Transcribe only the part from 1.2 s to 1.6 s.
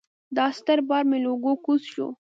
له اوږو